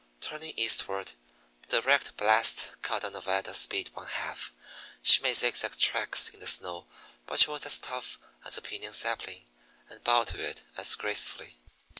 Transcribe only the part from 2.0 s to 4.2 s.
blast cut down Nevada's speed one